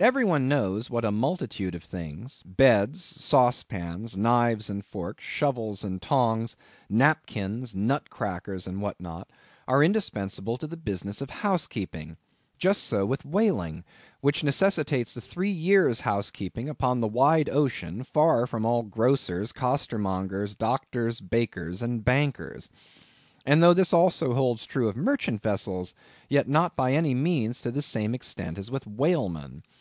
[0.00, 6.02] Every one knows what a multitude of things—beds, sauce pans, knives and forks, shovels and
[6.02, 6.56] tongs,
[6.90, 9.30] napkins, nut crackers, and what not,
[9.68, 12.16] are indispensable to the business of housekeeping.
[12.58, 13.84] Just so with whaling,
[14.22, 20.56] which necessitates a three years' housekeeping upon the wide ocean, far from all grocers, costermongers,
[20.56, 22.70] doctors, bakers, and bankers.
[23.46, 25.94] And though this also holds true of merchant vessels,
[26.28, 29.62] yet not by any means to the same extent as with whalemen.